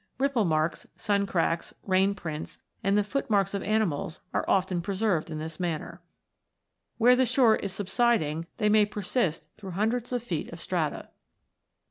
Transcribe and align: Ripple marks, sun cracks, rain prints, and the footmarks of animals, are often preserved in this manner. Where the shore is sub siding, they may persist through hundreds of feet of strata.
Ripple 0.17 0.45
marks, 0.45 0.87
sun 0.97 1.27
cracks, 1.27 1.75
rain 1.83 2.15
prints, 2.15 2.57
and 2.83 2.97
the 2.97 3.03
footmarks 3.03 3.53
of 3.53 3.61
animals, 3.61 4.19
are 4.33 4.49
often 4.49 4.81
preserved 4.81 5.29
in 5.29 5.37
this 5.37 5.59
manner. 5.59 6.01
Where 6.97 7.15
the 7.15 7.23
shore 7.27 7.57
is 7.57 7.71
sub 7.71 7.87
siding, 7.87 8.47
they 8.57 8.67
may 8.67 8.87
persist 8.87 9.47
through 9.57 9.71
hundreds 9.77 10.11
of 10.11 10.23
feet 10.23 10.49
of 10.51 10.59
strata. 10.59 11.09